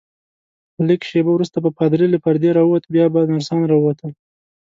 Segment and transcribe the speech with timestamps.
[0.87, 4.11] لږ شیبه وروسته به پادري له پردې راووت، بیا به نرسان راووتل.